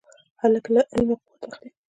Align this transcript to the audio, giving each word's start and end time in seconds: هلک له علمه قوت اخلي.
هلک 0.41 0.65
له 0.73 0.81
علمه 0.93 1.15
قوت 1.25 1.41
اخلي. 1.49 1.69